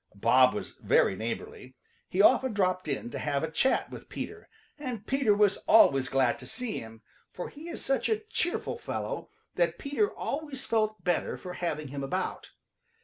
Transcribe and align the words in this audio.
Bob 0.15 0.55
was 0.55 0.77
very 0.81 1.15
neighborly. 1.15 1.75
He 2.09 2.23
often 2.23 2.53
dropped 2.53 2.87
in 2.87 3.11
to 3.11 3.19
have 3.19 3.43
a 3.43 3.51
chat 3.51 3.91
with 3.91 4.09
Peter, 4.09 4.49
and 4.79 5.05
Peter 5.05 5.35
was 5.35 5.57
always 5.67 6.09
glad 6.09 6.39
to 6.39 6.47
see 6.47 6.79
him, 6.79 7.03
for 7.31 7.49
he 7.49 7.69
is 7.69 7.85
such 7.85 8.09
a 8.09 8.17
cheerful 8.21 8.79
fellow 8.79 9.29
that 9.57 9.77
Peter 9.77 10.11
always 10.11 10.65
felt 10.65 11.03
better 11.03 11.37
for 11.37 11.53
having 11.53 11.89
him 11.89 12.03
about. 12.03 12.49